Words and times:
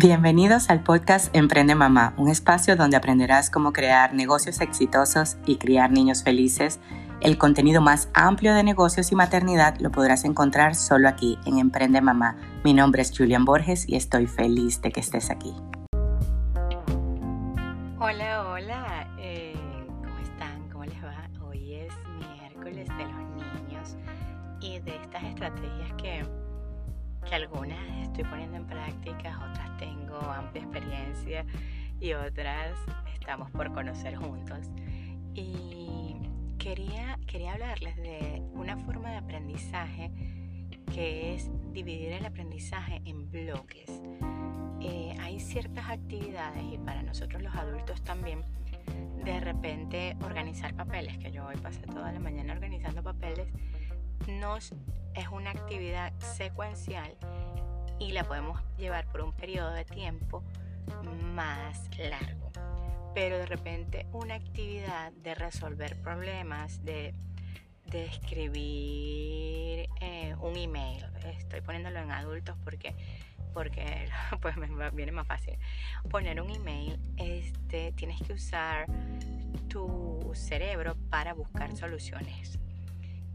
Bienvenidos 0.00 0.70
al 0.70 0.84
podcast 0.84 1.34
Emprende 1.34 1.74
Mamá, 1.74 2.14
un 2.18 2.28
espacio 2.28 2.76
donde 2.76 2.96
aprenderás 2.96 3.50
cómo 3.50 3.72
crear 3.72 4.14
negocios 4.14 4.60
exitosos 4.60 5.38
y 5.44 5.56
criar 5.56 5.90
niños 5.90 6.22
felices. 6.22 6.78
El 7.20 7.36
contenido 7.36 7.80
más 7.80 8.08
amplio 8.14 8.54
de 8.54 8.62
negocios 8.62 9.10
y 9.10 9.16
maternidad 9.16 9.76
lo 9.80 9.90
podrás 9.90 10.24
encontrar 10.24 10.76
solo 10.76 11.08
aquí 11.08 11.36
en 11.46 11.58
Emprende 11.58 12.00
Mamá. 12.00 12.36
Mi 12.62 12.74
nombre 12.74 13.02
es 13.02 13.10
Julian 13.10 13.44
Borges 13.44 13.88
y 13.88 13.96
estoy 13.96 14.28
feliz 14.28 14.80
de 14.82 14.92
que 14.92 15.00
estés 15.00 15.30
aquí. 15.30 15.52
Hola, 17.98 18.50
hola, 18.52 19.08
eh, 19.18 19.56
¿cómo 20.04 20.16
están? 20.20 20.70
¿Cómo 20.70 20.84
les 20.84 21.02
va? 21.02 21.28
Hoy 21.44 21.74
es 21.74 21.92
miércoles 22.36 22.86
de 22.86 23.04
los 23.04 23.66
niños 23.66 23.96
y 24.60 24.78
de 24.78 24.94
estas 24.94 25.24
estrategias 25.24 25.92
que, 25.94 26.24
que 27.28 27.34
algunas 27.34 27.78
estoy 28.02 28.24
poniendo 28.24 28.56
en 28.56 28.66
práctica, 28.66 29.38
otras 29.50 29.76
tengo 29.78 30.18
amplia 30.18 30.62
experiencia 30.62 31.44
y 32.00 32.12
otras 32.12 32.78
estamos 33.12 33.50
por 33.50 33.72
conocer 33.72 34.16
juntos. 34.16 34.70
Y 35.34 36.16
quería, 36.58 37.18
quería 37.26 37.52
hablarles 37.52 37.96
de 37.96 38.42
una 38.54 38.76
forma 38.78 39.10
de 39.10 39.16
aprendizaje 39.18 40.10
que 40.92 41.34
es 41.34 41.50
dividir 41.72 42.12
el 42.12 42.24
aprendizaje 42.24 43.02
en 43.04 43.30
bloques. 43.30 43.90
Eh, 44.80 45.14
hay 45.20 45.38
ciertas 45.38 45.88
actividades 45.88 46.62
y 46.72 46.78
para 46.78 47.02
nosotros 47.02 47.42
los 47.42 47.54
adultos 47.54 48.02
también, 48.02 48.42
de 49.24 49.40
repente 49.40 50.16
organizar 50.24 50.74
papeles, 50.74 51.18
que 51.18 51.30
yo 51.30 51.46
hoy 51.46 51.56
pasé 51.56 51.80
toda 51.82 52.10
la 52.10 52.20
mañana 52.20 52.54
organizando 52.54 53.02
papeles, 53.02 53.48
nos 54.26 54.72
es 55.14 55.28
una 55.28 55.50
actividad 55.50 56.12
secuencial 56.20 57.16
y 57.98 58.12
la 58.12 58.24
podemos 58.24 58.62
llevar 58.76 59.06
por 59.10 59.22
un 59.22 59.32
periodo 59.32 59.72
de 59.72 59.84
tiempo 59.84 60.44
más 61.34 61.90
largo. 61.98 62.50
Pero 63.14 63.38
de 63.38 63.46
repente 63.46 64.06
una 64.12 64.34
actividad 64.34 65.12
de 65.12 65.34
resolver 65.34 66.00
problemas, 66.00 66.84
de, 66.84 67.14
de 67.86 68.06
escribir 68.06 69.88
eh, 70.00 70.34
un 70.40 70.56
email, 70.56 71.04
estoy 71.38 71.60
poniéndolo 71.60 71.98
en 72.00 72.10
adultos 72.12 72.56
porque 72.64 72.94
porque 73.54 74.08
pues 74.40 74.56
me 74.56 74.90
viene 74.90 75.10
más 75.10 75.26
fácil. 75.26 75.58
Poner 76.10 76.40
un 76.40 76.50
email, 76.50 77.00
este, 77.16 77.92
tienes 77.92 78.20
que 78.22 78.34
usar 78.34 78.86
tu 79.68 80.30
cerebro 80.34 80.96
para 81.10 81.34
buscar 81.34 81.74
soluciones 81.76 82.58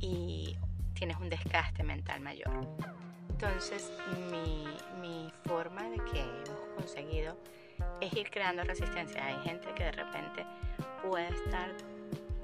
y 0.00 0.56
tienes 0.94 1.16
un 1.18 1.28
desgaste 1.28 1.82
mental 1.82 2.20
mayor. 2.20 2.66
Entonces, 3.30 3.92
mi, 4.30 4.66
mi 5.00 5.30
forma 5.44 5.82
de 5.90 5.96
que 6.10 6.20
hemos 6.20 6.60
conseguido 6.74 7.36
es 8.00 8.12
ir 8.14 8.30
creando 8.30 8.62
resistencia. 8.64 9.24
Hay 9.24 9.42
gente 9.42 9.68
que 9.74 9.84
de 9.84 9.92
repente 9.92 10.46
puede 11.02 11.28
estar 11.28 11.70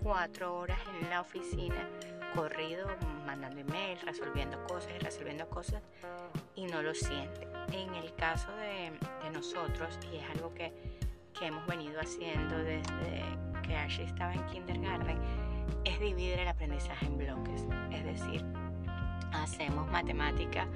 cuatro 0.03 0.55
horas 0.57 0.79
en 1.01 1.09
la 1.09 1.21
oficina 1.21 1.89
corrido, 2.35 2.89
mandando 3.27 3.61
email, 3.61 3.99
resolviendo 4.01 4.63
cosas 4.65 4.93
y 4.95 4.99
resolviendo 4.99 5.49
cosas 5.49 5.83
y 6.55 6.67
no 6.67 6.83
lo 6.83 6.95
siente. 6.95 7.47
En 7.73 7.95
el 7.95 8.15
caso 8.15 8.51
de, 8.57 8.93
de 9.25 9.31
nosotros, 9.31 9.99
y 10.13 10.17
es 10.17 10.31
algo 10.31 10.53
que, 10.55 10.73
que, 11.39 11.47
hemos 11.47 11.67
venido 11.67 12.01
haciendo 12.01 12.57
desde 12.59 13.23
que 13.63 13.77
Ashley 13.77 14.07
estaba 14.07 14.35
en 14.35 14.45
kindergarten, 14.47 15.19
dividir 16.03 16.39
el 16.39 16.49
aprendizaje 16.49 17.07
en 17.07 17.19
bloques. 17.19 17.67
Es 17.91 18.05
decir, 18.05 18.45
hacemos 19.33 19.91
matemática 19.91 20.67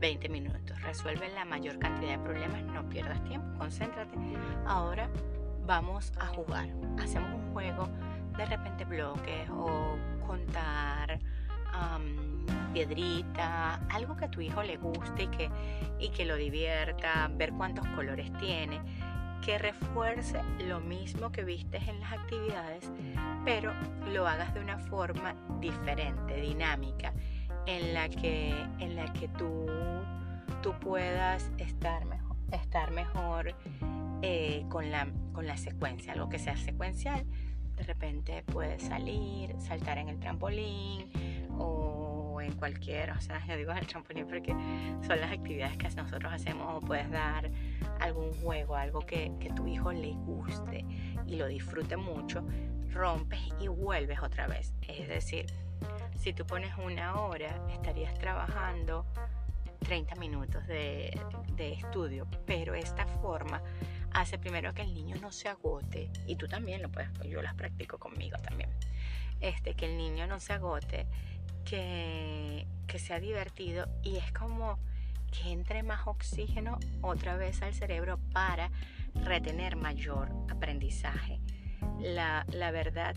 20 0.00 0.28
minutos, 0.28 0.80
resuelve 0.82 1.28
la 1.32 1.44
mayor 1.44 1.78
cantidad 1.78 2.18
de 2.18 2.18
problemas, 2.18 2.62
no 2.64 2.88
pierdas 2.88 3.22
tiempo, 3.24 3.46
concéntrate. 3.58 4.16
Ahora 4.66 5.08
vamos 5.64 6.12
a 6.18 6.26
jugar, 6.26 6.68
hacemos 7.00 7.32
un 7.32 7.52
juego 7.52 7.88
de 8.36 8.44
repente 8.46 8.84
bloques 8.84 9.48
o 9.50 9.96
contar 10.26 11.20
piedrita, 12.72 13.74
algo 13.90 14.16
que 14.16 14.24
a 14.24 14.30
tu 14.30 14.40
hijo 14.40 14.62
le 14.62 14.76
guste 14.78 15.24
y 15.24 15.28
que, 15.28 15.50
y 15.98 16.08
que 16.08 16.24
lo 16.24 16.36
divierta, 16.36 17.30
ver 17.34 17.52
cuántos 17.52 17.86
colores 17.88 18.32
tiene, 18.38 18.80
que 19.42 19.58
refuerce 19.58 20.40
lo 20.66 20.80
mismo 20.80 21.32
que 21.32 21.44
vistes 21.44 21.86
en 21.88 22.00
las 22.00 22.12
actividades, 22.12 22.90
pero 23.44 23.72
lo 24.12 24.26
hagas 24.26 24.54
de 24.54 24.60
una 24.60 24.78
forma 24.78 25.34
diferente, 25.60 26.40
dinámica 26.40 27.12
en 27.66 27.92
la 27.92 28.08
que, 28.08 28.50
en 28.78 28.96
la 28.96 29.12
que 29.12 29.28
tú, 29.28 29.66
tú 30.62 30.72
puedas 30.80 31.50
estar 31.58 32.04
mejor, 32.06 32.36
estar 32.52 32.90
mejor 32.92 33.54
eh, 34.22 34.64
con, 34.68 34.90
la, 34.90 35.08
con 35.32 35.46
la 35.46 35.56
secuencia, 35.56 36.12
algo 36.12 36.28
que 36.28 36.38
sea 36.38 36.56
secuencial. 36.56 37.24
De 37.76 37.82
repente 37.82 38.44
puedes 38.44 38.82
salir, 38.82 39.56
saltar 39.58 39.98
en 39.98 40.08
el 40.08 40.20
trampolín 40.20 41.10
o 41.58 42.40
en 42.40 42.52
cualquier, 42.52 43.10
o 43.10 43.20
sea, 43.20 43.44
yo 43.46 43.56
digo 43.56 43.72
en 43.72 43.78
el 43.78 43.86
trampolín 43.86 44.26
porque 44.26 44.52
son 45.06 45.20
las 45.20 45.32
actividades 45.32 45.76
que 45.76 45.88
nosotros 45.90 46.32
hacemos 46.32 46.66
o 46.76 46.80
puedes 46.80 47.10
dar 47.10 47.50
algún 48.02 48.32
juego, 48.42 48.76
algo 48.76 49.00
que, 49.00 49.32
que 49.40 49.50
tu 49.50 49.66
hijo 49.66 49.92
le 49.92 50.12
guste 50.12 50.84
y 51.26 51.36
lo 51.36 51.46
disfrute 51.46 51.96
mucho, 51.96 52.44
rompes 52.90 53.40
y 53.60 53.68
vuelves 53.68 54.20
otra 54.20 54.46
vez. 54.46 54.74
Es 54.88 55.08
decir, 55.08 55.46
si 56.18 56.32
tú 56.32 56.46
pones 56.46 56.76
una 56.78 57.20
hora, 57.20 57.60
estarías 57.72 58.14
trabajando 58.14 59.06
30 59.80 60.14
minutos 60.16 60.66
de, 60.66 61.18
estudio, 61.56 62.26
pero 62.44 62.74
esta 62.74 63.06
forma 63.06 63.62
hace 64.12 64.36
primero 64.36 64.74
que 64.74 64.82
el 64.82 64.94
niño 64.94 65.16
no 65.20 65.30
se 65.30 65.48
agote, 65.48 66.10
y 66.26 66.34
tú 66.36 66.48
también 66.48 66.82
lo 66.82 66.88
puedes, 66.90 67.08
yo 67.24 67.40
las 67.40 67.54
practico 67.54 67.98
conmigo 67.98 68.36
también, 68.38 68.70
este, 69.40 69.74
que 69.74 69.86
el 69.86 69.96
niño 69.96 70.26
no 70.26 70.40
se 70.40 70.54
agote, 70.54 71.06
que, 71.64 72.66
que 72.88 72.98
sea 72.98 73.20
divertido 73.20 73.88
y 74.02 74.16
es 74.16 74.32
como 74.32 74.78
que 75.32 75.50
entre 75.50 75.82
más 75.82 76.06
oxígeno 76.06 76.78
otra 77.00 77.36
vez 77.36 77.60
al 77.62 77.74
cerebro 77.74 78.20
para 78.32 78.70
retener 79.14 79.74
mayor 79.74 80.30
aprendizaje. 80.48 81.40
La, 82.00 82.46
la 82.50 82.70
verdad, 82.70 83.16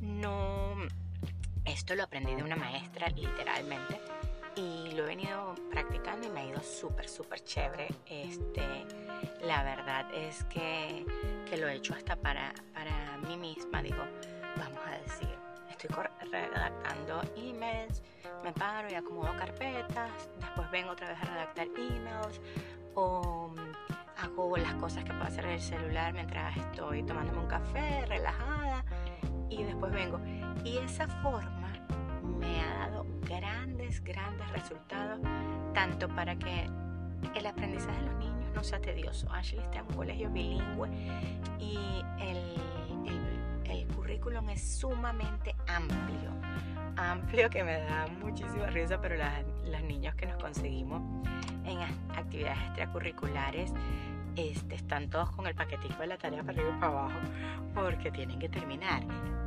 no, 0.00 0.76
esto 1.64 1.94
lo 1.94 2.04
aprendí 2.04 2.34
de 2.34 2.42
una 2.42 2.56
maestra 2.56 3.08
literalmente 3.08 4.00
y 4.56 4.92
lo 4.92 5.04
he 5.04 5.06
venido 5.06 5.54
practicando 5.70 6.26
y 6.26 6.30
me 6.30 6.40
ha 6.40 6.46
ido 6.46 6.62
súper, 6.62 7.08
súper 7.08 7.42
chévere. 7.44 7.88
Este, 8.06 8.86
la 9.42 9.62
verdad 9.62 10.06
es 10.14 10.44
que, 10.44 11.06
que, 11.48 11.56
lo 11.56 11.68
he 11.68 11.76
hecho 11.76 11.94
hasta 11.94 12.16
para, 12.16 12.52
para 12.74 13.18
mí 13.18 13.36
misma. 13.36 13.82
Digo, 13.82 14.02
vamos 14.56 14.80
a 14.86 14.98
decir, 14.98 15.34
estoy 15.70 15.90
redactando 16.30 17.22
emails, 17.36 18.02
me 18.42 18.52
paro 18.52 18.88
y 18.90 18.94
acomodo 18.94 19.34
carpetas, 19.36 20.10
después 20.38 20.70
vengo 20.70 20.90
otra 20.90 21.08
vez 21.08 21.18
a 21.22 21.24
redactar 21.24 21.66
emails 21.76 22.40
o 22.94 23.48
mm, 23.48 24.24
hago 24.24 24.56
las 24.56 24.74
cosas 24.74 25.04
que 25.04 25.12
puedo 25.12 25.24
hacer 25.24 25.44
en 25.44 25.52
el 25.52 25.60
celular 25.60 26.12
mientras 26.12 26.56
estoy 26.56 27.02
tomándome 27.02 27.38
un 27.38 27.46
café, 27.46 28.04
relajada 28.06 28.84
y 29.48 29.62
después 29.64 29.92
vengo. 29.92 30.20
Y 30.64 30.78
esa 30.78 31.06
forma 31.22 31.72
me 32.22 32.60
ha 32.60 32.78
dado 32.78 33.06
grandes, 33.22 34.02
grandes 34.02 34.50
resultados, 34.52 35.20
tanto 35.74 36.08
para 36.08 36.36
que 36.36 36.68
el 37.34 37.46
aprendizaje 37.46 37.98
de 38.00 38.06
los 38.06 38.14
niños 38.16 38.50
no 38.54 38.64
sea 38.64 38.80
tedioso. 38.80 39.30
Ashley 39.32 39.60
está 39.62 39.78
en 39.78 39.86
un 39.86 39.94
colegio 39.94 40.30
bilingüe 40.30 40.88
y 41.58 41.78
el, 42.20 42.89
currículum 44.10 44.48
es 44.50 44.60
sumamente 44.78 45.54
amplio. 45.68 46.32
Amplio 46.96 47.48
que 47.48 47.62
me 47.62 47.74
da 47.74 48.08
muchísima 48.20 48.66
risa, 48.66 49.00
pero 49.00 49.14
las, 49.16 49.44
los 49.64 49.82
niños 49.84 50.16
que 50.16 50.26
nos 50.26 50.42
conseguimos 50.42 51.00
en 51.64 51.78
actividades 52.16 52.58
extracurriculares 52.58 53.72
este, 54.34 54.74
están 54.74 55.10
todos 55.10 55.30
con 55.30 55.46
el 55.46 55.54
paquetico 55.54 56.00
de 56.00 56.08
la 56.08 56.18
tarea 56.18 56.42
para 56.42 56.58
arriba 56.58 56.76
y 56.76 56.80
para 56.80 56.92
abajo 56.92 57.18
porque 57.72 58.10
tienen 58.10 58.40
que 58.40 58.48
terminar. 58.48 59.04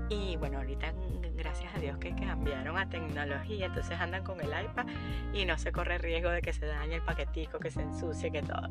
Y 0.09 0.37
bueno, 0.37 0.59
ahorita 0.59 0.93
gracias 1.35 1.75
a 1.75 1.79
Dios 1.79 1.97
que 1.97 2.15
cambiaron 2.15 2.77
a 2.77 2.87
tecnología, 2.87 3.65
entonces 3.65 3.99
andan 3.99 4.23
con 4.23 4.39
el 4.39 4.47
iPad 4.47 4.85
y 5.33 5.43
no 5.43 5.57
se 5.57 5.73
corre 5.73 5.97
riesgo 5.97 6.29
de 6.29 6.41
que 6.41 6.53
se 6.53 6.65
dañe 6.65 6.95
el 6.95 7.01
paquetico, 7.01 7.59
que 7.59 7.69
se 7.69 7.81
ensucie, 7.81 8.31
que 8.31 8.41
todo. 8.41 8.69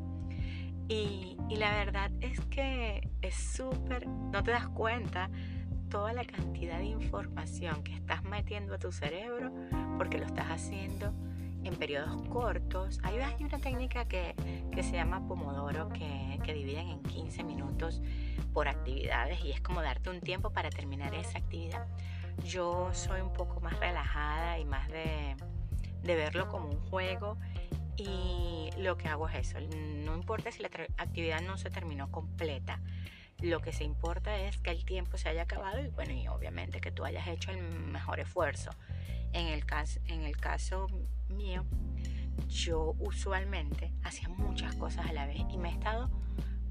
Y, 0.88 1.37
y 1.50 1.56
la 1.56 1.70
verdad 1.72 2.11
es 2.22 2.40
que 2.46 3.06
es 3.20 3.34
súper, 3.34 4.06
no 4.06 4.43
te 4.43 4.52
das 4.52 4.69
cuenta 4.69 5.28
toda 5.92 6.14
la 6.14 6.24
cantidad 6.24 6.78
de 6.78 6.86
información 6.86 7.82
que 7.84 7.92
estás 7.92 8.24
metiendo 8.24 8.74
a 8.74 8.78
tu 8.78 8.90
cerebro 8.92 9.52
porque 9.98 10.16
lo 10.16 10.24
estás 10.24 10.46
haciendo 10.46 11.12
en 11.64 11.76
periodos 11.76 12.16
cortos. 12.30 12.98
Hay 13.02 13.18
una 13.18 13.58
técnica 13.58 14.06
que, 14.06 14.34
que 14.72 14.82
se 14.82 14.92
llama 14.92 15.28
Pomodoro 15.28 15.90
que, 15.90 16.40
que, 16.42 16.54
dividen 16.54 16.88
en 16.88 17.02
15 17.02 17.44
minutos 17.44 18.00
por 18.54 18.68
actividades 18.68 19.44
y 19.44 19.52
es 19.52 19.60
como 19.60 19.82
darte 19.82 20.08
un 20.08 20.20
tiempo 20.22 20.50
para 20.50 20.70
terminar 20.70 21.14
esa 21.14 21.36
actividad. 21.36 21.86
Yo 22.42 22.88
soy 22.94 23.20
un 23.20 23.34
poco 23.34 23.60
más 23.60 23.78
relajada 23.78 24.58
y 24.58 24.64
más 24.64 24.88
de, 24.88 25.36
de 26.02 26.16
verlo 26.16 26.48
como 26.48 26.68
un 26.68 26.80
juego 26.88 27.36
Y 27.98 28.70
lo 28.78 28.96
que 28.96 29.08
hago 29.08 29.28
es 29.28 29.34
eso, 29.34 29.58
no 29.60 30.14
importa 30.14 30.50
si 30.50 30.62
la 30.62 30.70
actividad 30.96 31.42
no 31.42 31.58
se 31.58 31.68
terminó 31.68 32.10
completa, 32.10 32.80
lo 33.42 33.60
que 33.60 33.72
se 33.72 33.84
importa 33.84 34.38
es 34.38 34.58
que 34.58 34.70
el 34.70 34.84
tiempo 34.84 35.18
se 35.18 35.28
haya 35.28 35.42
acabado 35.42 35.82
y 35.82 35.88
bueno, 35.88 36.12
y 36.12 36.28
obviamente 36.28 36.80
que 36.80 36.92
tú 36.92 37.04
hayas 37.04 37.26
hecho 37.26 37.50
el 37.50 37.60
mejor 37.62 38.20
esfuerzo. 38.20 38.70
En 39.32 39.48
el 39.48 39.64
caso, 39.66 40.00
en 40.06 40.22
el 40.22 40.36
caso 40.36 40.86
mío, 41.28 41.64
yo 42.48 42.94
usualmente 42.98 43.92
hacía 44.04 44.28
muchas 44.28 44.74
cosas 44.76 45.06
a 45.06 45.12
la 45.12 45.26
vez 45.26 45.42
y 45.50 45.58
me 45.58 45.70
he 45.70 45.72
estado 45.72 46.10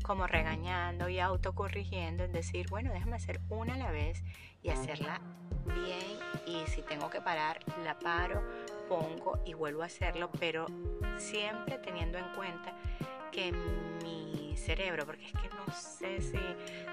como 0.03 0.27
regañando 0.27 1.09
y 1.09 1.19
autocorrigiendo 1.19 2.23
en 2.23 2.31
decir, 2.31 2.67
bueno, 2.69 2.91
déjame 2.91 3.15
hacer 3.15 3.41
una 3.49 3.75
a 3.75 3.77
la 3.77 3.91
vez 3.91 4.23
y 4.63 4.69
hacerla 4.69 5.21
bien 5.65 6.19
y 6.47 6.65
si 6.67 6.81
tengo 6.81 7.09
que 7.09 7.21
parar, 7.21 7.59
la 7.83 7.97
paro, 7.99 8.41
pongo 8.87 9.41
y 9.45 9.53
vuelvo 9.53 9.83
a 9.83 9.85
hacerlo, 9.85 10.29
pero 10.39 10.65
siempre 11.17 11.77
teniendo 11.79 12.17
en 12.17 12.29
cuenta 12.35 12.73
que 13.31 13.51
mi 14.03 14.40
cerebro, 14.57 15.05
porque 15.05 15.25
es 15.25 15.33
que 15.33 15.49
no 15.49 15.73
sé 15.73 16.21
si, 16.21 16.39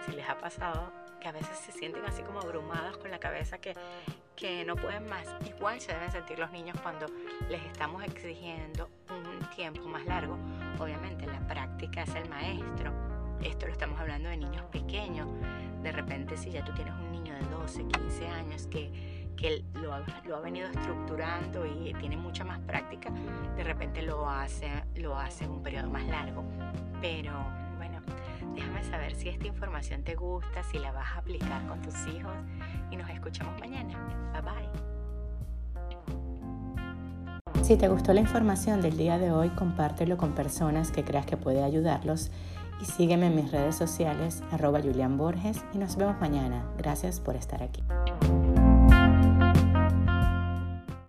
si 0.07 0.17
les 0.17 0.29
ha 0.29 0.39
pasado 0.39 0.93
que 1.21 1.29
a 1.29 1.33
veces 1.33 1.59
se 1.59 1.73
sienten 1.73 2.05
así 2.05 2.23
como 2.23 2.41
abrumadas 2.41 2.97
con 2.97 3.11
la 3.11 3.19
cabeza 3.19 3.59
que, 3.59 3.75
que 4.37 4.65
no 4.65 4.77
pueden 4.77 5.09
más. 5.09 5.27
Igual 5.47 5.81
se 5.81 5.93
deben 5.93 6.11
sentir 6.11 6.39
los 6.39 6.51
niños 6.53 6.79
cuando 6.81 7.07
les 7.49 7.63
estamos 7.65 8.03
exigiendo 8.05 8.89
un 9.11 9.49
tiempo 9.51 9.83
más 9.89 10.05
largo. 10.07 10.39
Obviamente 10.79 11.27
la 11.27 11.41
práctica 11.47 12.03
es 12.03 12.15
el 12.15 12.29
maestro. 12.29 12.93
Esto 13.43 13.67
lo 13.67 13.73
estamos 13.73 13.99
hablando 14.01 14.29
de 14.29 14.37
niños 14.37 14.65
pequeños. 14.67 15.29
De 15.83 15.93
repente 15.93 16.37
si 16.37 16.51
ya 16.51 16.65
tú 16.65 16.73
tienes 16.75 16.95
un 16.95 17.13
niño 17.13 17.35
de 17.35 17.45
12, 17.47 17.85
15 17.87 18.29
años 18.29 18.67
que, 18.69 18.91
que 19.39 19.65
lo, 19.75 19.95
ha, 19.95 20.05
lo 20.25 20.37
ha 20.37 20.41
venido 20.41 20.69
estructurando 20.69 21.65
y 21.65 21.95
tiene 22.01 22.17
mucha 22.17 22.45
más 22.45 22.59
práctica, 22.61 23.11
de 23.57 23.65
repente 23.65 24.03
lo 24.03 24.29
hace, 24.29 24.69
lo 24.97 25.17
hace 25.17 25.47
un 25.47 25.63
periodo 25.63 25.89
más 25.89 26.07
largo. 26.07 26.45
Pero 27.01 27.33
Déjame 28.59 28.83
saber 28.83 29.15
si 29.15 29.29
esta 29.29 29.47
información 29.47 30.03
te 30.03 30.17
gusta, 30.17 30.65
si 30.65 30.81
la 30.81 30.91
vas 30.91 31.07
a 31.15 31.19
aplicar 31.19 31.65
con 31.69 31.81
tus 31.81 31.95
hijos 32.09 32.35
y 32.91 32.97
nos 32.97 33.09
escuchamos 33.09 33.59
mañana. 33.61 33.95
Bye 34.33 34.43
bye. 34.43 34.69
Si 37.63 37.77
te 37.77 37.87
gustó 37.87 38.13
la 38.13 38.21
información 38.21 38.83
del 38.83 38.97
día 38.97 39.17
de 39.19 39.31
hoy, 39.31 39.51
compártelo 39.51 40.17
con 40.17 40.33
personas 40.33 40.91
que 40.91 41.05
creas 41.05 41.25
que 41.25 41.37
puede 41.37 41.63
ayudarlos 41.63 42.33
y 42.81 42.87
sígueme 42.87 43.27
en 43.27 43.37
mis 43.37 43.53
redes 43.53 43.77
sociales 43.77 44.43
arroba 44.51 44.81
Julián 44.81 45.19
Borges 45.19 45.65
y 45.73 45.79
nos 45.79 45.95
vemos 45.97 46.21
mañana. 46.21 46.65
Gracias 46.79 47.21
por 47.21 47.37
estar 47.37 47.63
aquí. 47.63 47.85